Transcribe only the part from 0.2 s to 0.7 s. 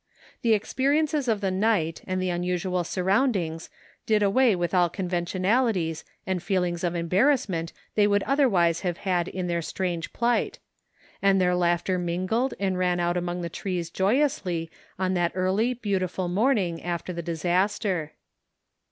The